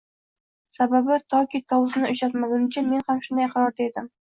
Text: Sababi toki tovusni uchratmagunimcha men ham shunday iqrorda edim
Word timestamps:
Sababi 0.77 1.17
toki 1.35 1.61
tovusni 1.75 2.11
uchratmagunimcha 2.15 2.85
men 2.91 3.07
ham 3.13 3.25
shunday 3.31 3.51
iqrorda 3.53 3.89
edim 3.91 4.13